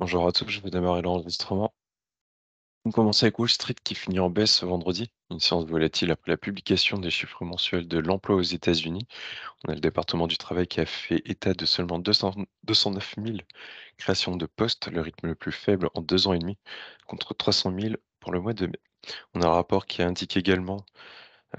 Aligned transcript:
Bonjour 0.00 0.26
à 0.26 0.32
tous, 0.32 0.48
je 0.48 0.60
vais 0.60 0.70
démarrer 0.70 1.02
l'enregistrement. 1.02 1.72
On 2.84 2.90
commence 2.90 3.22
avec 3.22 3.38
Wall 3.38 3.48
Street 3.48 3.74
qui 3.84 3.94
finit 3.94 4.18
en 4.18 4.30
baisse 4.30 4.52
ce 4.52 4.66
vendredi, 4.66 5.10
une 5.30 5.38
séance 5.40 5.64
volatile 5.66 6.10
après 6.10 6.30
la 6.32 6.36
publication 6.36 6.98
des 6.98 7.10
chiffres 7.10 7.44
mensuels 7.44 7.86
de 7.86 7.98
l'emploi 7.98 8.36
aux 8.36 8.42
États-Unis. 8.42 9.06
On 9.64 9.70
a 9.70 9.74
le 9.74 9.80
département 9.80 10.26
du 10.26 10.36
travail 10.36 10.66
qui 10.66 10.80
a 10.80 10.86
fait 10.86 11.22
état 11.26 11.52
de 11.54 11.64
seulement 11.64 11.98
200 12.00 12.34
209 12.64 13.14
000 13.24 13.38
créations 13.98 14.36
de 14.36 14.46
postes, 14.46 14.88
le 14.88 15.00
rythme 15.00 15.28
le 15.28 15.34
plus 15.36 15.52
faible 15.52 15.88
en 15.94 16.02
deux 16.02 16.26
ans 16.28 16.32
et 16.32 16.38
demi, 16.40 16.58
contre 17.06 17.34
300 17.34 17.72
000 17.78 17.94
pour 18.20 18.32
le 18.32 18.40
mois 18.40 18.54
de 18.54 18.66
mai. 18.66 18.80
On 19.34 19.42
a 19.42 19.46
un 19.46 19.52
rapport 19.52 19.86
qui 19.86 20.02
indique 20.02 20.36
également 20.36 20.84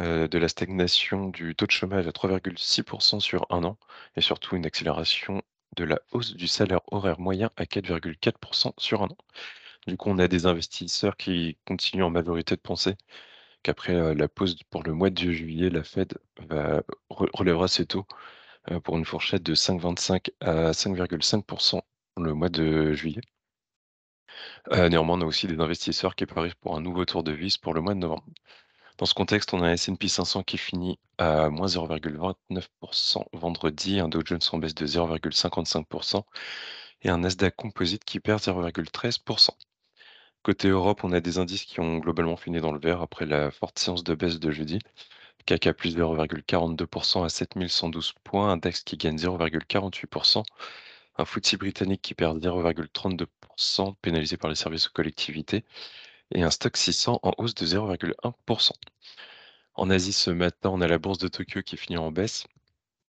euh, 0.02 0.28
de 0.28 0.38
la 0.38 0.48
stagnation 0.50 1.30
du 1.30 1.56
taux 1.56 1.66
de 1.68 1.72
chômage 1.72 2.08
à 2.08 2.12
3,6% 2.12 3.20
sur 3.20 3.46
un 3.50 3.64
an 3.64 3.78
et 4.16 4.22
surtout 4.22 4.56
une 4.56 4.66
accélération 4.66 5.42
de 5.76 5.84
la 5.84 6.00
hausse 6.12 6.36
du 6.36 6.48
salaire 6.48 6.82
horaire 6.92 7.20
moyen 7.20 7.50
à 7.58 7.66
4,4% 7.66 8.74
sur 8.78 9.02
un 9.04 9.08
an. 9.08 9.18
Du 9.88 9.98
coup, 9.98 10.10
on 10.10 10.20
a 10.20 10.28
des 10.28 10.46
investisseurs 10.46 11.18
qui 11.18 11.58
continuent 11.66 12.04
en 12.04 12.10
majorité 12.10 12.56
de 12.56 12.62
penser 12.62 12.96
qu'après 13.64 13.96
euh, 13.96 14.14
la 14.16 14.28
pause 14.28 14.58
pour 14.70 14.84
le 14.84 14.94
mois 14.94 15.10
de 15.10 15.32
juillet, 15.32 15.70
la 15.70 15.84
Fed 15.84 16.18
relèvera 17.10 17.68
ses 17.68 17.86
taux 17.86 18.06
euh, 18.72 18.80
pour 18.80 18.98
une 18.98 19.06
fourchette 19.06 19.44
de 19.44 19.56
5,25 19.56 20.32
à 20.42 20.72
5,5% 20.74 21.82
pour 22.16 22.24
le 22.24 22.34
mois 22.34 22.50
de 22.50 22.94
juillet. 22.94 23.22
Euh, 24.72 24.90
néanmoins, 24.90 25.18
on 25.18 25.22
a 25.22 25.26
aussi 25.26 25.48
des 25.48 25.60
investisseurs 25.60 26.16
qui 26.16 26.26
parient 26.26 26.54
pour 26.62 26.76
un 26.76 26.82
nouveau 26.82 27.06
tour 27.06 27.24
de 27.24 27.32
vis 27.32 27.58
pour 27.58 27.74
le 27.74 27.82
mois 27.82 27.94
de 27.94 28.00
novembre. 28.00 28.24
Dans 29.00 29.06
ce 29.06 29.14
contexte, 29.14 29.54
on 29.54 29.64
a 29.64 29.68
un 29.68 29.74
S&P 29.74 30.10
500 30.10 30.44
qui 30.44 30.58
finit 30.58 31.00
à 31.18 31.50
moins 31.50 31.68
0,29% 31.68 33.24
vendredi, 33.32 34.00
un 34.02 34.10
Dow 34.10 34.22
Jones 34.26 34.42
en 34.52 34.58
baisse 34.58 34.76
de 34.76 34.86
0,55% 34.86 36.24
et 37.04 37.10
un 37.10 37.20
Nasdaq 37.20 37.56
Composite 37.56 38.04
qui 38.04 38.20
perd 38.20 38.42
0,13%. 38.42 39.52
Côté 40.44 40.68
Europe, 40.68 41.06
on 41.06 41.14
a 41.14 41.22
des 41.22 41.38
indices 41.38 41.64
qui 41.64 41.80
ont 41.80 42.00
globalement 42.00 42.36
fini 42.36 42.60
dans 42.60 42.74
le 42.74 42.80
vert 42.80 43.02
après 43.02 43.26
la 43.26 43.52
forte 43.52 43.80
séance 43.80 44.04
de 44.04 44.16
baisse 44.16 44.38
de 44.38 44.52
jeudi. 44.52 44.80
CAC 45.46 45.72
plus 45.72 45.96
0,42% 45.96 47.24
à 47.24 47.30
7112 47.30 48.14
points, 48.26 48.52
un 48.52 48.58
DAX 48.58 48.84
qui 48.84 48.98
gagne 48.98 49.16
0,48%, 49.16 50.44
un 51.18 51.26
FTSE 51.26 51.56
britannique 51.56 52.02
qui 52.02 52.16
perd 52.16 52.44
0,32%, 52.44 53.96
pénalisé 54.02 54.36
par 54.36 54.50
les 54.50 54.58
services 54.58 54.88
aux 54.88 54.92
collectivités, 54.92 55.64
et 56.32 56.44
un 56.44 56.52
stock 56.52 56.78
600 56.78 57.20
en 57.24 57.32
hausse 57.38 57.56
de 57.56 57.66
0,1%. 57.66 58.72
En 59.76 59.90
Asie, 59.90 60.14
ce 60.14 60.30
matin, 60.32 60.70
on 60.72 60.82
a 60.82 60.88
la 60.88 60.98
bourse 60.98 61.18
de 61.20 61.28
Tokyo 61.28 61.62
qui 61.62 61.78
finit 61.78 61.98
en 61.98 62.12
baisse, 62.12 62.46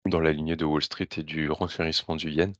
dans 0.05 0.19
la 0.19 0.31
lignée 0.33 0.55
de 0.55 0.65
Wall 0.65 0.81
Street 0.81 1.09
et 1.17 1.23
du 1.23 1.49
renchérissement 1.49 2.15
du 2.15 2.29
yen. 2.31 2.53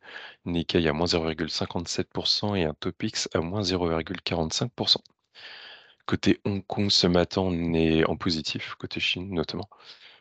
Nikkei 0.46 0.88
à 0.88 0.94
moins 0.94 1.08
0,57% 1.08 2.56
et 2.56 2.64
un 2.64 2.74
Topix 2.74 3.30
à 3.34 3.40
moins 3.42 3.62
0,45%. 3.62 4.98
Côté 6.06 6.40
Hong 6.46 6.66
Kong, 6.66 6.90
ce 6.90 7.08
matin, 7.08 7.42
on 7.42 7.74
est 7.74 8.06
en 8.06 8.18
positif, 8.18 8.76
côté 8.76 9.00
Chine 9.00 9.34
notamment. 9.34 9.70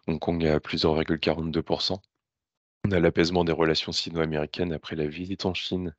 Hong 0.06 0.18
Kong 0.18 0.44
à 0.46 0.60
plus 0.60 0.84
0,42%. 0.84 1.98
On 2.84 2.90
a 2.90 3.00
l'apaisement 3.00 3.44
des 3.44 3.52
relations 3.52 3.92
sino-américaines 3.92 4.72
après 4.72 4.96
la 4.96 5.06
visite 5.06 5.46
en 5.46 5.54
Chine 5.54 5.94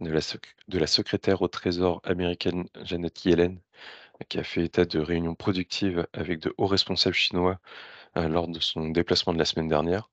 de 0.00 0.78
la, 0.78 0.86
secrétaire 0.86 1.42
au 1.42 1.48
Trésor 1.48 2.00
américaine 2.04 2.68
Janet 2.82 3.24
Yellen, 3.24 3.60
qui 4.28 4.38
a 4.38 4.44
fait 4.44 4.64
état 4.64 4.84
de 4.84 4.98
réunions 4.98 5.34
productives 5.34 6.06
avec 6.12 6.40
de 6.40 6.54
hauts 6.58 6.66
responsables 6.66 7.14
chinois 7.14 7.58
euh, 8.16 8.28
lors 8.28 8.48
de 8.48 8.60
son 8.60 8.88
déplacement 8.90 9.32
de 9.32 9.38
la 9.38 9.44
semaine 9.44 9.68
dernière. 9.68 10.10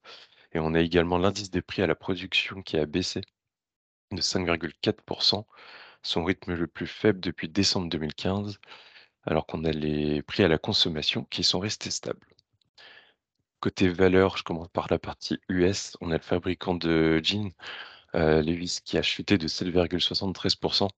Et 0.54 0.60
on 0.60 0.74
a 0.74 0.82
également 0.82 1.18
l'indice 1.18 1.52
des 1.52 1.62
prix 1.62 1.82
à 1.82 1.88
la 1.88 1.96
production 1.96 2.62
qui 2.62 2.78
a 2.78 2.86
baissé 2.86 3.22
de 4.12 4.22
5,4%, 4.22 5.46
son 6.02 6.24
rythme 6.26 6.54
le 6.54 6.68
plus 6.68 6.88
faible 6.88 7.20
depuis 7.20 7.50
décembre 7.50 7.90
2015, 7.90 8.60
alors 9.26 9.46
qu'on 9.46 9.66
a 9.66 9.72
les 9.72 10.22
prix 10.24 10.44
à 10.44 10.48
la 10.48 10.58
consommation 10.58 11.26
qui 11.26 11.44
sont 11.44 11.60
restés 11.60 11.92
stables. 11.92 12.26
Côté 13.60 13.90
valeur, 13.90 14.38
je 14.38 14.44
commence 14.44 14.70
par 14.70 14.88
la 14.90 15.00
partie 15.00 15.40
US. 15.50 15.98
On 16.02 16.12
a 16.12 16.18
le 16.18 16.22
fabricant 16.22 16.76
de 16.76 17.20
jeans, 17.24 17.52
Levi's, 18.14 18.80
qui 18.82 18.98
a 18.98 19.02
chuté 19.02 19.38
de 19.38 19.48
7,73% 19.48 20.90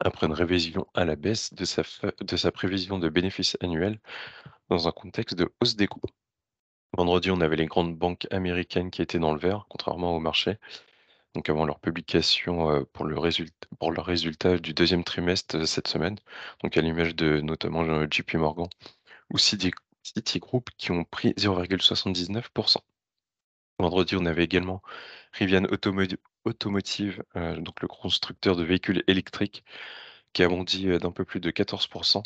après 0.00 0.26
une 0.26 0.32
révision 0.32 0.86
à 0.94 1.04
la 1.04 1.16
baisse 1.16 1.54
de 1.54 1.64
sa, 1.64 1.82
de 2.20 2.36
sa 2.36 2.52
prévision 2.52 2.98
de 2.98 3.08
bénéfices 3.08 3.56
annuels 3.60 4.00
dans 4.70 4.88
un 4.88 4.92
contexte 4.92 5.36
de 5.36 5.48
hausse 5.60 5.76
des 5.76 5.86
coûts. 5.88 6.00
Vendredi, 6.96 7.30
on 7.30 7.40
avait 7.40 7.56
les 7.56 7.66
grandes 7.66 7.96
banques 7.96 8.26
américaines 8.30 8.90
qui 8.90 9.02
étaient 9.02 9.18
dans 9.18 9.32
le 9.34 9.38
vert, 9.40 9.66
contrairement 9.68 10.16
au 10.16 10.20
marché. 10.20 10.58
Donc 11.34 11.48
avant 11.50 11.64
leur 11.66 11.80
publication 11.80 12.70
euh, 12.70 12.84
pour, 12.92 13.04
le 13.06 13.18
résultat, 13.18 13.68
pour 13.78 13.92
résultat 13.92 14.58
du 14.58 14.74
deuxième 14.74 15.04
trimestre 15.04 15.56
euh, 15.58 15.66
cette 15.66 15.88
semaine, 15.88 16.18
donc 16.62 16.76
à 16.76 16.82
l'image 16.82 17.16
de 17.16 17.40
notamment 17.40 17.84
euh, 17.84 18.06
JP 18.10 18.34
Morgan 18.36 18.68
ou 19.30 19.38
Citi- 19.38 19.72
Citigroup 20.02 20.64
qui 20.78 20.92
ont 20.92 21.04
pris 21.04 21.32
0,79%. 21.38 22.78
Vendredi, 23.82 24.16
on 24.16 24.26
avait 24.26 24.44
également 24.44 24.80
Rivian 25.32 25.64
Automo- 25.64 26.16
Automotive, 26.44 27.22
euh, 27.36 27.56
donc 27.56 27.82
le 27.82 27.88
constructeur 27.88 28.56
de 28.56 28.62
véhicules 28.64 29.02
électriques, 29.08 29.64
qui 30.32 30.42
a 30.44 30.48
bondi 30.48 30.88
euh, 30.88 30.98
d'un 30.98 31.12
peu 31.12 31.24
plus 31.24 31.40
de 31.40 31.50
14% 31.50 32.22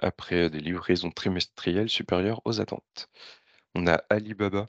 après 0.00 0.50
des 0.50 0.60
livraisons 0.60 1.10
trimestrielles 1.12 1.88
supérieures 1.90 2.42
aux 2.44 2.60
attentes. 2.60 3.08
On 3.74 3.86
a 3.86 4.02
Alibaba, 4.10 4.68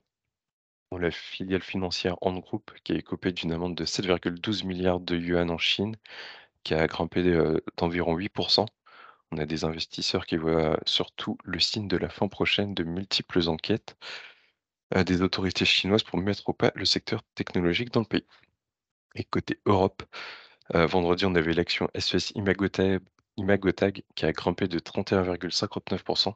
la 0.91 1.11
filiale 1.11 1.63
financière 1.63 2.17
Ant 2.21 2.37
Group, 2.37 2.71
qui 2.83 2.93
est 2.93 3.01
copée 3.01 3.31
d'une 3.31 3.51
amende 3.51 3.75
de 3.75 3.85
7,12 3.85 4.65
milliards 4.65 4.99
de 4.99 5.17
yuan 5.17 5.49
en 5.49 5.57
Chine, 5.57 5.95
qui 6.63 6.73
a 6.75 6.87
grimpé 6.87 7.21
euh, 7.21 7.59
d'environ 7.77 8.15
8%. 8.17 8.67
On 9.31 9.37
a 9.37 9.45
des 9.45 9.63
investisseurs 9.65 10.25
qui 10.25 10.37
voient 10.37 10.79
surtout 10.85 11.37
le 11.43 11.59
signe 11.59 11.87
de 11.87 11.97
la 11.97 12.09
fin 12.09 12.27
prochaine 12.27 12.73
de 12.75 12.83
multiples 12.83 13.49
enquêtes 13.49 13.97
euh, 14.01 14.30
des 15.05 15.21
autorités 15.21 15.65
chinoises 15.65 16.03
pour 16.03 16.19
mettre 16.19 16.47
au 16.49 16.53
pas 16.53 16.71
le 16.75 16.85
secteur 16.85 17.23
technologique 17.35 17.91
dans 17.91 18.01
le 18.01 18.05
pays. 18.05 18.25
Et 19.15 19.23
côté 19.23 19.59
Europe, 19.65 20.03
euh, 20.75 20.85
vendredi, 20.85 21.25
on 21.25 21.35
avait 21.35 21.53
l'action 21.53 21.89
SES 21.97 22.31
Imagotag, 22.35 23.01
Imagotag 23.37 24.03
qui 24.15 24.25
a 24.25 24.31
grimpé 24.31 24.67
de 24.67 24.79
31,59% 24.79 26.33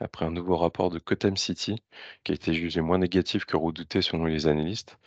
après 0.00 0.24
un 0.24 0.30
nouveau 0.30 0.56
rapport 0.56 0.90
de 0.90 0.98
Gotham 0.98 1.36
City 1.36 1.82
qui 2.24 2.32
a 2.32 2.34
été 2.34 2.54
jugé 2.54 2.80
moins 2.80 2.98
négatif 2.98 3.44
que 3.44 3.56
redouté 3.56 4.02
selon 4.02 4.24
les 4.26 4.46
analystes. 4.46 4.98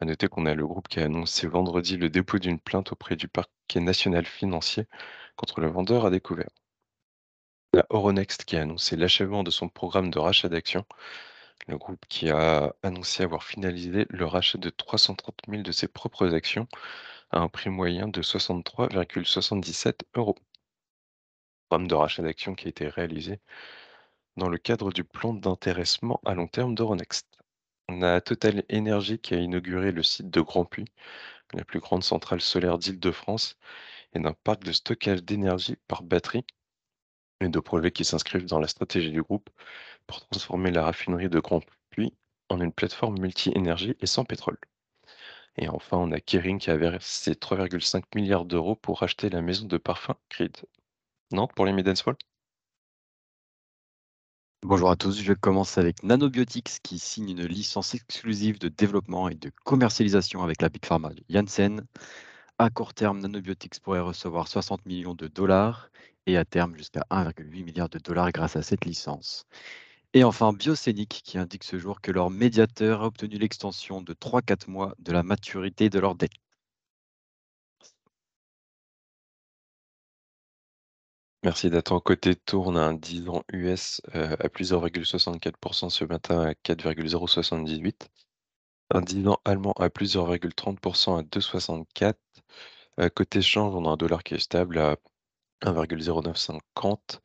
À 0.00 0.06
noter 0.06 0.28
qu'on 0.28 0.46
a 0.46 0.54
le 0.54 0.66
groupe 0.66 0.88
qui 0.88 1.00
a 1.00 1.04
annoncé 1.04 1.46
vendredi 1.46 1.96
le 1.96 2.08
dépôt 2.08 2.38
d'une 2.38 2.58
plainte 2.58 2.92
auprès 2.92 3.16
du 3.16 3.28
parquet 3.28 3.80
national 3.80 4.24
financier 4.24 4.86
contre 5.36 5.60
le 5.60 5.68
vendeur 5.68 6.06
à 6.06 6.10
découvert. 6.10 6.48
La 7.74 7.86
Euronext 7.90 8.44
qui 8.44 8.56
a 8.56 8.62
annoncé 8.62 8.96
l'achèvement 8.96 9.42
de 9.42 9.50
son 9.50 9.68
programme 9.68 10.10
de 10.10 10.18
rachat 10.18 10.48
d'actions. 10.48 10.86
Le 11.68 11.78
groupe 11.78 12.04
qui 12.08 12.28
a 12.28 12.74
annoncé 12.82 13.22
avoir 13.22 13.44
finalisé 13.44 14.06
le 14.10 14.26
rachat 14.26 14.58
de 14.58 14.68
330 14.70 15.34
000 15.48 15.62
de 15.62 15.72
ses 15.72 15.88
propres 15.88 16.34
actions 16.34 16.66
à 17.30 17.40
un 17.40 17.48
prix 17.48 17.70
moyen 17.70 18.08
de 18.08 18.22
63,77 18.22 20.00
euros. 20.14 20.36
Programme 21.68 21.88
de 21.88 21.94
rachat 21.94 22.22
d'actions 22.22 22.54
qui 22.54 22.66
a 22.66 22.70
été 22.70 22.88
réalisé 22.88 23.40
dans 24.36 24.48
le 24.48 24.58
cadre 24.58 24.92
du 24.92 25.04
plan 25.04 25.32
d'intéressement 25.34 26.20
à 26.24 26.34
long 26.34 26.48
terme 26.48 26.74
d'Euronext. 26.74 27.26
On 27.88 28.02
a 28.02 28.20
Total 28.20 28.64
Energy 28.72 29.18
qui 29.18 29.34
a 29.34 29.38
inauguré 29.38 29.92
le 29.92 30.02
site 30.02 30.30
de 30.30 30.40
Grand 30.40 30.64
Puy, 30.64 30.84
la 31.52 31.64
plus 31.64 31.80
grande 31.80 32.04
centrale 32.04 32.40
solaire 32.40 32.78
d'Île-de-France, 32.78 33.56
et 34.14 34.20
d'un 34.20 34.34
parc 34.34 34.64
de 34.64 34.72
stockage 34.72 35.22
d'énergie 35.24 35.76
par 35.88 36.02
batterie, 36.02 36.44
et 37.40 37.48
de 37.48 37.60
projets 37.60 37.90
qui 37.90 38.04
s'inscrivent 38.04 38.46
dans 38.46 38.60
la 38.60 38.68
stratégie 38.68 39.10
du 39.10 39.22
groupe 39.22 39.50
pour 40.06 40.26
transformer 40.28 40.70
la 40.70 40.84
raffinerie 40.84 41.28
de 41.28 41.40
Grand 41.40 41.62
Puy 41.90 42.12
en 42.48 42.60
une 42.60 42.72
plateforme 42.72 43.18
multi-énergie 43.18 43.96
et 44.00 44.06
sans 44.06 44.24
pétrole. 44.24 44.58
Et 45.56 45.68
enfin, 45.68 45.96
on 45.98 46.12
a 46.12 46.20
Kering 46.20 46.58
qui 46.58 46.70
a 46.70 46.76
versé 46.76 47.34
3,5 47.34 48.02
milliards 48.14 48.44
d'euros 48.44 48.76
pour 48.76 49.00
racheter 49.00 49.30
la 49.30 49.42
maison 49.42 49.66
de 49.66 49.78
parfum 49.78 50.16
Creed. 50.28 50.56
Nantes 51.32 51.52
pour 51.54 51.66
les 51.66 51.72
Midenswall 51.72 52.16
Bonjour 54.62 54.90
à 54.90 54.96
tous, 54.96 55.22
je 55.22 55.32
commence 55.32 55.78
avec 55.78 56.02
Nanobiotics 56.02 56.82
qui 56.82 56.98
signe 56.98 57.30
une 57.30 57.46
licence 57.46 57.94
exclusive 57.94 58.58
de 58.58 58.68
développement 58.68 59.28
et 59.30 59.34
de 59.34 59.50
commercialisation 59.64 60.42
avec 60.42 60.60
la 60.60 60.68
Big 60.68 60.84
Pharma 60.84 61.10
de 61.10 61.24
Janssen. 61.30 61.86
À 62.60 62.68
court 62.68 62.92
terme, 62.92 63.20
Nanobiotics 63.20 63.80
pourrait 63.80 64.00
recevoir 64.00 64.46
60 64.46 64.84
millions 64.84 65.14
de 65.14 65.28
dollars 65.28 65.90
et 66.26 66.36
à 66.36 66.44
terme 66.44 66.76
jusqu'à 66.76 67.06
1,8 67.10 67.64
milliard 67.64 67.88
de 67.88 67.98
dollars 67.98 68.30
grâce 68.32 68.54
à 68.54 68.62
cette 68.62 68.84
licence. 68.84 69.46
Et 70.12 70.24
enfin, 70.24 70.52
Biocénic 70.52 71.22
qui 71.24 71.38
indique 71.38 71.64
ce 71.64 71.78
jour 71.78 72.02
que 72.02 72.12
leur 72.12 72.28
médiateur 72.28 73.02
a 73.02 73.06
obtenu 73.06 73.38
l'extension 73.38 74.02
de 74.02 74.12
3-4 74.12 74.68
mois 74.70 74.94
de 74.98 75.10
la 75.10 75.22
maturité 75.22 75.88
de 75.88 75.98
leur 76.00 76.14
dette. 76.14 76.32
Merci 81.42 81.70
d'attendre. 81.70 82.02
Côté 82.02 82.32
a 82.52 82.56
un 82.56 82.92
10 82.94 83.28
ans 83.30 83.42
US 83.54 84.02
à 84.12 84.48
plus 84.50 84.72
0,64% 84.72 85.88
ce 85.88 86.04
matin 86.04 86.42
à 86.42 86.54
4,078. 86.54 88.10
Un 88.92 89.00
10 89.00 89.28
ans 89.28 89.38
allemand 89.44 89.72
à 89.78 89.88
plus 89.88 90.16
0,30% 90.16 91.18
à 91.18 91.22
2,64. 91.22 92.14
Côté 93.08 93.40
change, 93.40 93.74
on 93.74 93.86
a 93.86 93.90
un 93.90 93.96
dollar 93.96 94.22
qui 94.22 94.34
est 94.34 94.38
stable 94.38 94.78
à 94.78 94.96
1,0950. 95.62 97.20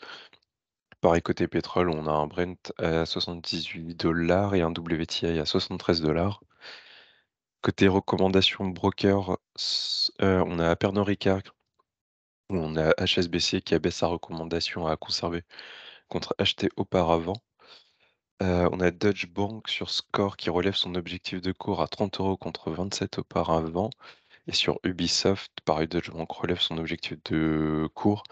Pareil 1.01 1.21
côté 1.21 1.47
pétrole, 1.47 1.89
on 1.89 2.07
a 2.07 2.11
un 2.11 2.27
Brent 2.27 2.71
à 2.79 3.05
78 3.05 3.95
dollars 3.95 4.55
et 4.55 4.61
un 4.61 4.71
WTI 4.71 5.39
à 5.39 5.45
73 5.45 6.01
dollars. 6.01 6.41
Côté 7.61 7.87
recommandations 7.87 8.67
broker, 8.67 9.37
euh, 10.21 10.43
on 10.47 10.59
a 10.59 10.75
Pernod 10.75 11.07
Ricard, 11.07 11.41
où 12.49 12.57
on 12.57 12.75
a 12.77 12.93
HSBC 13.05 13.61
qui 13.61 13.75
abaisse 13.75 13.97
sa 13.97 14.07
recommandation 14.07 14.87
à 14.87 14.97
conserver 14.97 15.43
contre 16.09 16.35
acheter 16.39 16.69
auparavant. 16.77 17.35
Euh, 18.43 18.69
on 18.71 18.79
a 18.81 18.91
Deutsche 18.91 19.27
Bank 19.27 19.67
sur 19.69 19.89
Score 19.89 20.37
qui 20.37 20.49
relève 20.49 20.75
son 20.75 20.95
objectif 20.95 21.41
de 21.41 21.51
cours 21.51 21.81
à 21.81 21.87
30 21.87 22.19
euros 22.19 22.37
contre 22.37 22.71
27 22.71 23.19
auparavant. 23.19 23.89
Et 24.47 24.53
sur 24.53 24.79
Ubisoft, 24.83 25.51
pareil, 25.65 25.87
Deutsche 25.87 26.11
Bank 26.11 26.31
relève 26.31 26.59
son 26.59 26.77
objectif 26.77 27.17
de 27.25 27.87
cours 27.93 28.23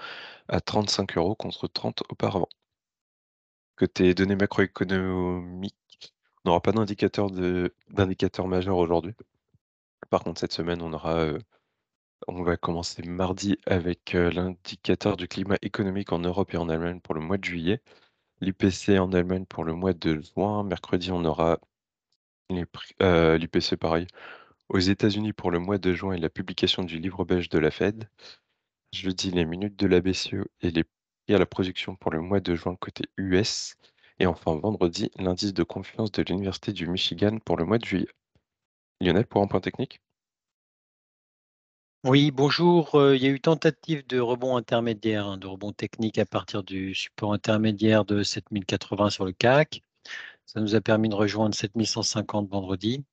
à 0.47 0.61
35 0.61 1.17
euros 1.17 1.35
contre 1.35 1.67
30 1.67 2.03
auparavant. 2.09 2.49
Côté 3.75 4.13
données 4.13 4.35
macroéconomiques, 4.35 5.75
on 6.45 6.49
n'aura 6.49 6.61
pas 6.61 6.71
d'indicateur 6.71 7.29
d'indicateur 7.89 8.47
majeur 8.47 8.77
aujourd'hui. 8.77 9.13
Par 10.09 10.23
contre, 10.23 10.39
cette 10.39 10.53
semaine, 10.53 10.81
on 10.81 10.93
aura, 10.93 11.15
euh, 11.17 11.39
on 12.27 12.43
va 12.43 12.57
commencer 12.57 13.03
mardi 13.03 13.57
avec 13.65 14.15
euh, 14.15 14.31
l'indicateur 14.31 15.17
du 15.17 15.27
climat 15.27 15.57
économique 15.61 16.11
en 16.13 16.19
Europe 16.19 16.53
et 16.53 16.57
en 16.57 16.69
Allemagne 16.69 16.99
pour 17.01 17.15
le 17.15 17.21
mois 17.21 17.37
de 17.37 17.45
juillet. 17.45 17.81
L'IPC 18.41 18.99
en 18.99 19.13
Allemagne 19.13 19.45
pour 19.45 19.63
le 19.63 19.73
mois 19.73 19.93
de 19.93 20.21
juin. 20.21 20.63
Mercredi, 20.63 21.11
on 21.11 21.25
aura 21.25 21.59
euh, 23.01 23.37
l'IPC 23.37 23.77
pareil 23.77 24.07
aux 24.73 24.79
États-Unis 24.79 25.33
pour 25.33 25.51
le 25.51 25.59
mois 25.59 25.77
de 25.77 25.93
juin 25.93 26.13
et 26.13 26.19
la 26.19 26.29
publication 26.29 26.83
du 26.83 26.99
livre 26.99 27.23
belge 27.25 27.47
de 27.47 27.59
la 27.59 27.69
Fed. 27.69 28.09
Jeudi, 28.91 29.29
les 29.29 29.45
minutes 29.45 29.77
de 29.77 29.87
la 29.87 30.01
BCE 30.01 30.47
et 30.61 30.71
les 30.71 30.83
la 31.27 31.45
production 31.45 31.95
pour 31.95 32.11
le 32.11 32.19
mois 32.19 32.41
de 32.41 32.55
juin 32.55 32.75
côté 32.75 33.05
US. 33.17 33.75
Et 34.19 34.25
enfin, 34.25 34.55
vendredi, 34.55 35.09
l'indice 35.17 35.53
de 35.53 35.63
confiance 35.63 36.11
de 36.11 36.23
l'Université 36.23 36.73
du 36.73 36.87
Michigan 36.87 37.37
pour 37.45 37.55
le 37.55 37.65
mois 37.65 37.77
de 37.77 37.85
juillet. 37.85 38.09
Lionel, 38.99 39.25
pour 39.25 39.41
un 39.41 39.47
point 39.47 39.61
technique? 39.61 40.01
Oui, 42.03 42.31
bonjour. 42.31 42.95
Euh, 42.95 43.15
il 43.15 43.23
y 43.23 43.27
a 43.27 43.29
eu 43.29 43.39
tentative 43.39 44.05
de 44.07 44.19
rebond 44.19 44.57
intermédiaire, 44.57 45.27
hein, 45.27 45.37
de 45.37 45.47
rebond 45.47 45.71
technique 45.71 46.17
à 46.17 46.25
partir 46.25 46.63
du 46.63 46.93
support 46.93 47.33
intermédiaire 47.33 48.05
de 48.05 48.23
7080 48.23 49.09
sur 49.11 49.25
le 49.25 49.31
CAC. 49.31 49.81
Ça 50.45 50.59
nous 50.59 50.75
a 50.75 50.81
permis 50.81 51.09
de 51.09 51.15
rejoindre 51.15 51.55
7150 51.55 52.49
vendredi. 52.49 53.05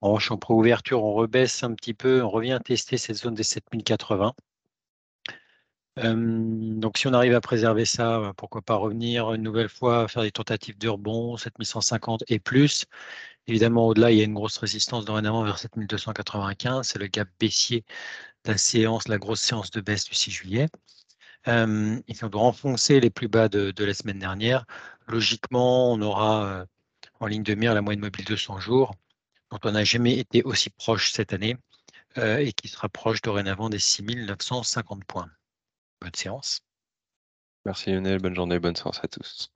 En 0.00 0.08
revanche, 0.08 0.30
en 0.30 0.38
pré-ouverture, 0.38 1.02
on 1.04 1.14
rebaisse 1.14 1.62
un 1.62 1.74
petit 1.74 1.94
peu, 1.94 2.22
on 2.22 2.30
revient 2.30 2.58
tester 2.64 2.96
cette 2.98 3.16
zone 3.16 3.34
des 3.34 3.42
7080. 3.42 4.34
Euh, 5.98 6.14
donc, 6.78 6.98
si 6.98 7.06
on 7.06 7.14
arrive 7.14 7.34
à 7.34 7.40
préserver 7.40 7.86
ça, 7.86 8.18
euh, 8.18 8.32
pourquoi 8.34 8.60
pas 8.60 8.74
revenir 8.74 9.32
une 9.32 9.42
nouvelle 9.42 9.68
fois, 9.70 10.08
faire 10.08 10.22
des 10.22 10.30
tentatives 10.30 10.76
de 10.78 10.88
rebond, 10.88 11.36
7150 11.38 12.24
et 12.28 12.38
plus. 12.38 12.84
Évidemment, 13.46 13.86
au-delà, 13.88 14.10
il 14.12 14.18
y 14.18 14.20
a 14.20 14.24
une 14.24 14.34
grosse 14.34 14.58
résistance 14.58 15.04
dorénavant 15.04 15.44
vers 15.44 15.58
7295. 15.58 16.86
C'est 16.88 16.98
le 16.98 17.06
gap 17.06 17.28
baissier 17.40 17.84
de 18.44 18.52
la 18.52 18.58
séance, 18.58 19.08
la 19.08 19.18
grosse 19.18 19.40
séance 19.40 19.70
de 19.70 19.80
baisse 19.80 20.04
du 20.04 20.14
6 20.14 20.30
juillet. 20.30 20.68
Euh, 21.48 22.00
et 22.08 22.14
si 22.14 22.24
on 22.24 22.28
doit 22.28 22.42
enfoncer 22.42 23.00
les 23.00 23.10
plus 23.10 23.28
bas 23.28 23.48
de, 23.48 23.72
la 23.84 23.94
semaine 23.94 24.18
dernière, 24.18 24.66
logiquement, 25.06 25.92
on 25.92 26.00
aura 26.02 26.44
euh, 26.44 26.66
en 27.20 27.26
ligne 27.26 27.42
de 27.42 27.54
mire 27.54 27.74
la 27.74 27.82
moyenne 27.82 28.00
mobile 28.00 28.24
de 28.24 28.36
100 28.36 28.58
jours, 28.60 28.94
dont 29.50 29.58
on 29.64 29.72
n'a 29.72 29.84
jamais 29.84 30.18
été 30.18 30.42
aussi 30.42 30.70
proche 30.70 31.12
cette 31.12 31.32
année 31.32 31.56
euh, 32.18 32.38
et 32.38 32.52
qui 32.52 32.68
se 32.68 32.78
rapproche 32.78 33.22
dorénavant 33.22 33.68
des 33.68 33.78
6950 33.78 35.04
points. 35.04 35.30
Bonne 36.00 36.14
séance. 36.14 36.60
Merci 37.64 37.90
Lionel, 37.90 38.20
bonne 38.20 38.34
journée, 38.34 38.58
bonne 38.58 38.76
séance 38.76 39.00
à 39.02 39.08
tous. 39.08 39.50